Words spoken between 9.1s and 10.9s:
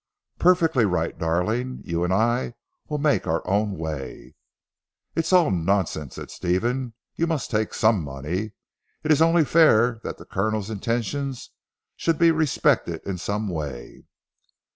is only fair that the Colonel's